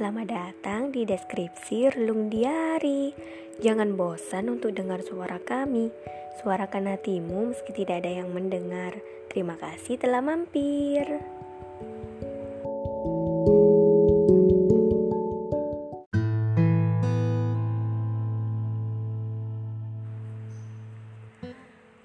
[0.00, 3.12] Selamat datang di deskripsi Relung Diari.
[3.60, 5.92] Jangan bosan untuk dengar suara kami.
[6.40, 8.96] Suarakan hatimu meski tidak ada yang mendengar.
[9.28, 11.20] Terima kasih telah mampir.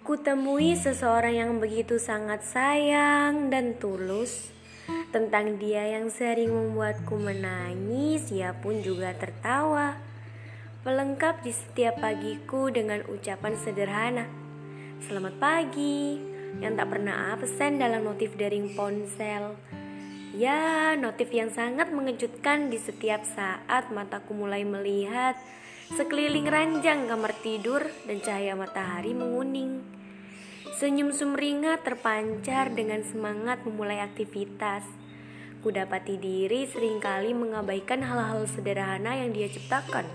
[0.03, 4.54] Kutemui seseorang yang begitu sangat sayang dan tulus
[5.15, 9.95] tentang dia yang sering membuatku menangis, ia pun juga tertawa.
[10.83, 14.27] Pelengkap di setiap pagiku dengan ucapan sederhana.
[14.99, 16.19] Selamat pagi,
[16.59, 19.55] yang tak pernah absen dalam notif daring ponsel.
[20.35, 25.39] Ya, notif yang sangat mengejutkan di setiap saat mataku mulai melihat
[25.95, 29.79] sekeliling ranjang kamar tidur dan cahaya matahari menguning.
[30.75, 35.04] Senyum sumringah terpancar dengan semangat memulai aktivitas.
[35.65, 40.05] Ku dapati diri sering kali mengabaikan hal-hal sederhana yang dia ciptakan.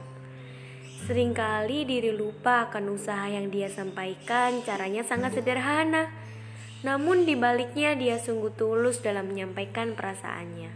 [1.10, 6.06] Seringkali diri lupa akan usaha yang dia sampaikan, caranya sangat sederhana.
[6.86, 10.70] Namun di baliknya dia sungguh tulus dalam menyampaikan perasaannya.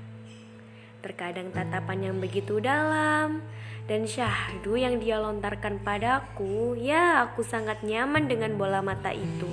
[1.06, 3.46] Terkadang tatapan yang begitu dalam
[3.86, 9.46] dan syahdu yang dia lontarkan padaku, ya aku sangat nyaman dengan bola mata itu.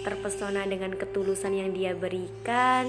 [0.00, 2.88] Terpesona dengan ketulusan yang dia berikan,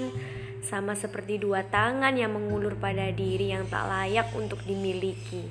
[0.66, 5.46] sama seperti dua tangan yang mengulur pada diri yang tak layak untuk dimiliki.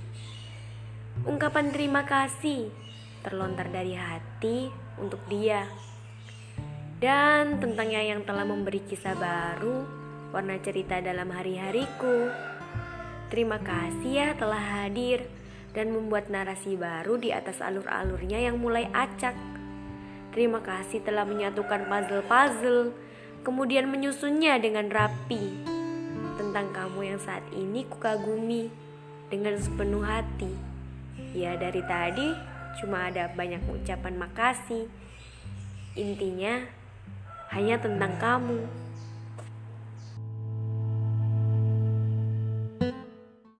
[1.23, 2.67] Ungkapan terima kasih
[3.23, 4.67] terlontar dari hati
[4.99, 5.63] untuk dia.
[6.99, 9.87] Dan tentangnya yang telah memberi kisah baru,
[10.35, 12.29] warna cerita dalam hari-hariku.
[13.31, 15.23] Terima kasih ya telah hadir
[15.71, 19.35] dan membuat narasi baru di atas alur-alurnya yang mulai acak.
[20.35, 22.91] Terima kasih telah menyatukan puzzle-puzzle
[23.45, 25.53] kemudian menyusunnya dengan rapi
[26.41, 28.73] tentang kamu yang saat ini kukagumi
[29.29, 30.49] dengan sepenuh hati.
[31.37, 32.33] Ya dari tadi
[32.81, 34.89] cuma ada banyak ucapan makasih.
[35.93, 36.65] Intinya
[37.53, 38.84] hanya tentang kamu.